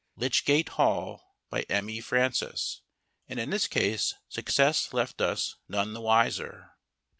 [0.17, 2.01] "Lychgate Hall," by M.E.
[2.01, 2.81] Francis.
[3.27, 6.71] And in this case, success left us none the wiser.